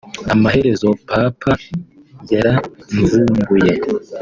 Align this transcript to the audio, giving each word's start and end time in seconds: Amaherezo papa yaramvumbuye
Amaherezo 0.33 0.87
papa 1.07 1.51
yaramvumbuye 2.31 3.73